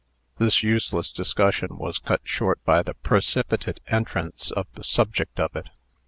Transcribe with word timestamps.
This 0.39 0.63
useless 0.63 1.11
discussion 1.11 1.77
was 1.77 1.99
cut 1.99 2.21
short 2.23 2.59
by 2.65 2.81
the 2.81 2.95
precipitate 2.95 3.81
entrance 3.85 4.49
of 4.49 4.65
the 4.73 4.83
subject 4.83 5.39
of 5.39 5.55
it. 5.55 5.69